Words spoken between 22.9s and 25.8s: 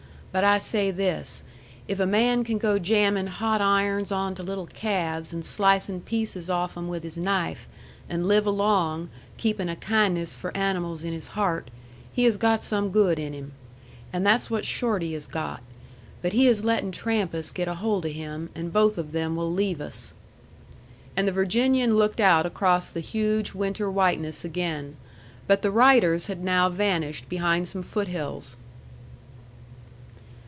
huge winter whiteness again. But the